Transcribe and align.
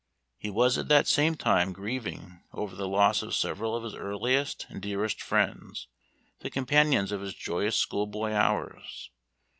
He 0.39 0.49
was 0.49 0.79
at 0.79 0.87
the 0.87 1.03
same 1.03 1.35
time 1.35 1.73
grieving 1.73 2.41
over 2.53 2.75
the 2.75 2.87
loss 2.87 3.21
of 3.21 3.35
several 3.35 3.75
of 3.75 3.83
his 3.83 3.93
earliest 3.93 4.65
and 4.67 4.81
dearest 4.81 5.21
friends 5.21 5.89
the 6.39 6.49
companions 6.49 7.11
of 7.11 7.21
his 7.21 7.35
joyous 7.35 7.75
school 7.75 8.07
boy 8.07 8.33
hours. 8.33 9.11